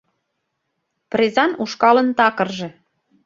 Презан 1.11 1.51
ушкалын 1.63 2.07
такырже. 2.17 2.69